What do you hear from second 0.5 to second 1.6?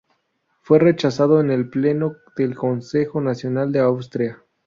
Fue rechazado en